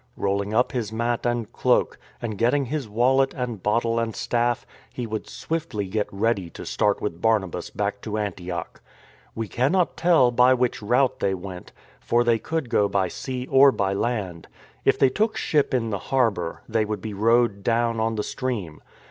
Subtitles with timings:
[0.17, 5.05] Rolling up his mat and cloak, and getting his wallet and bottle and staff, he
[5.05, 8.81] would swiftly get ready to start with Barnabas back to Antioch.
[9.35, 13.71] We cannot tell by which route they went, for they could go by sea or
[13.71, 14.47] by land.
[14.85, 18.81] If they took ship in the harbour, they would be rowed down on the stream.